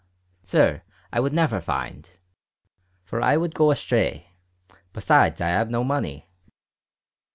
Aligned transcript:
Sir, 0.43 0.81
I 1.13 1.19
would 1.19 1.31
never 1.31 1.61
find 1.61 2.09
for 3.03 3.21
I 3.21 3.37
would 3.37 3.53
go 3.53 3.69
astray, 3.69 4.31
besides 4.93 5.39
i 5.41 5.49
have 5.49 5.69
no 5.69 5.83
money." 5.83 6.27